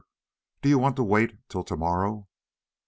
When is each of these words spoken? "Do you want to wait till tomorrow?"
"Do 0.63 0.69
you 0.69 0.79
want 0.79 0.95
to 0.95 1.03
wait 1.03 1.37
till 1.47 1.63
tomorrow?" 1.63 2.27